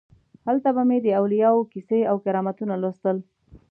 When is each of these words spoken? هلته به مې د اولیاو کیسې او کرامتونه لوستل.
هلته 0.47 0.69
به 0.75 0.83
مې 0.89 0.97
د 1.03 1.07
اولیاو 1.21 1.69
کیسې 1.71 1.99
او 2.11 2.15
کرامتونه 2.25 2.73
لوستل. 2.81 3.17